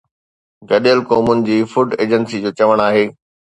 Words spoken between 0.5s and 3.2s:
گڏيل قومن جي فوڊ ايجنسي جو چوڻ آهي